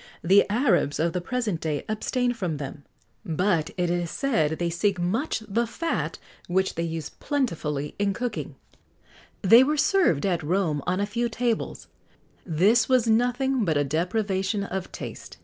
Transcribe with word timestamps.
[XX 0.00 0.06
79] 0.16 0.28
The 0.38 0.50
Arabs 0.66 0.98
of 0.98 1.12
the 1.12 1.20
present 1.20 1.60
day 1.60 1.84
abstain 1.86 2.32
from 2.32 2.56
them; 2.56 2.84
but 3.22 3.68
it 3.76 3.90
is 3.90 4.10
said 4.10 4.52
they 4.52 4.70
seek 4.70 4.98
much 4.98 5.40
the 5.40 5.66
fat, 5.66 6.18
which 6.48 6.74
they 6.74 6.82
use 6.84 7.10
plentifully 7.10 7.94
in 7.98 8.14
cooking. 8.14 8.54
They 9.42 9.62
were 9.62 9.76
served 9.76 10.24
at 10.24 10.42
Rome 10.42 10.82
on 10.86 11.00
a 11.00 11.04
few 11.04 11.28
tables. 11.28 11.86
This 12.46 12.88
was 12.88 13.08
nothing 13.08 13.66
but 13.66 13.76
a 13.76 13.84
depravation 13.84 14.64
of 14.64 14.90
taste. 14.90 15.36